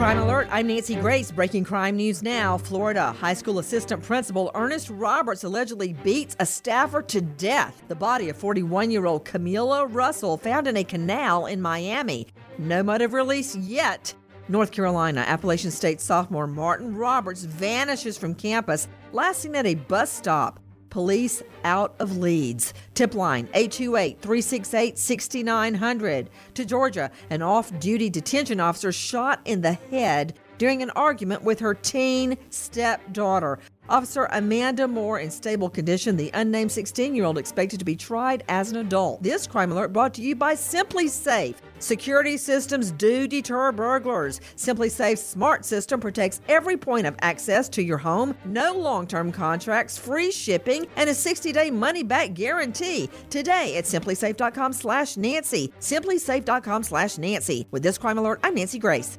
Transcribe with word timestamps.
Crime 0.00 0.16
Alert, 0.16 0.48
I'm 0.50 0.66
Nancy 0.66 0.94
Grace. 0.94 1.30
Breaking 1.30 1.62
crime 1.62 1.94
news 1.94 2.22
now. 2.22 2.56
Florida 2.56 3.12
high 3.12 3.34
school 3.34 3.58
assistant 3.58 4.02
principal 4.02 4.50
Ernest 4.54 4.88
Roberts 4.88 5.44
allegedly 5.44 5.92
beats 5.92 6.34
a 6.40 6.46
staffer 6.46 7.02
to 7.02 7.20
death. 7.20 7.82
The 7.88 7.94
body 7.94 8.30
of 8.30 8.38
41 8.38 8.90
year 8.90 9.04
old 9.04 9.26
Camila 9.26 9.86
Russell 9.90 10.38
found 10.38 10.66
in 10.66 10.78
a 10.78 10.84
canal 10.84 11.44
in 11.44 11.60
Miami. 11.60 12.28
No 12.56 12.82
motive 12.82 13.12
release 13.12 13.54
yet. 13.54 14.14
North 14.48 14.72
Carolina, 14.72 15.20
Appalachian 15.20 15.70
State 15.70 16.00
sophomore 16.00 16.46
Martin 16.46 16.96
Roberts 16.96 17.44
vanishes 17.44 18.16
from 18.16 18.34
campus, 18.34 18.88
last 19.12 19.42
seen 19.42 19.54
at 19.54 19.66
a 19.66 19.74
bus 19.74 20.10
stop. 20.10 20.60
Police 20.90 21.42
out 21.64 21.94
of 21.98 22.18
leads. 22.18 22.74
Tip 22.94 23.14
line 23.14 23.48
828 23.54 24.20
368 24.20 24.98
6900. 24.98 26.30
To 26.54 26.64
Georgia, 26.64 27.10
an 27.30 27.42
off 27.42 27.76
duty 27.78 28.10
detention 28.10 28.60
officer 28.60 28.92
shot 28.92 29.40
in 29.44 29.62
the 29.62 29.72
head 29.72 30.34
during 30.60 30.82
an 30.82 30.90
argument 30.90 31.42
with 31.42 31.58
her 31.58 31.74
teen 31.74 32.36
stepdaughter. 32.50 33.58
Officer 33.88 34.28
Amanda 34.30 34.86
Moore 34.86 35.18
in 35.18 35.30
stable 35.30 35.70
condition, 35.70 36.16
the 36.16 36.30
unnamed 36.34 36.70
16 36.70 37.14
year 37.14 37.24
old 37.24 37.38
expected 37.38 37.78
to 37.78 37.84
be 37.84 37.96
tried 37.96 38.44
as 38.48 38.70
an 38.70 38.76
adult. 38.76 39.22
This 39.22 39.46
crime 39.46 39.72
alert 39.72 39.92
brought 39.92 40.12
to 40.14 40.22
you 40.22 40.36
by 40.36 40.54
SimpliSafe. 40.54 41.56
Security 41.78 42.36
systems 42.36 42.90
do 42.92 43.26
deter 43.26 43.72
burglars. 43.72 44.40
SimpliSafe's 44.56 45.24
smart 45.24 45.64
system 45.64 45.98
protects 45.98 46.42
every 46.46 46.76
point 46.76 47.06
of 47.06 47.16
access 47.22 47.68
to 47.70 47.82
your 47.82 47.98
home. 47.98 48.36
No 48.44 48.74
long 48.74 49.06
term 49.06 49.32
contracts, 49.32 49.96
free 49.96 50.30
shipping, 50.30 50.86
and 50.96 51.08
a 51.08 51.14
60 51.14 51.52
day 51.52 51.70
money 51.70 52.02
back 52.02 52.34
guarantee. 52.34 53.08
Today 53.30 53.78
at 53.78 53.84
simplisafe.com 53.84 54.74
slash 54.74 55.16
Nancy. 55.16 55.72
Simplisafe.com 55.80 56.82
slash 56.82 57.16
Nancy. 57.16 57.66
With 57.70 57.82
this 57.82 57.96
crime 57.96 58.18
alert, 58.18 58.40
I'm 58.44 58.54
Nancy 58.54 58.78
Grace. 58.78 59.18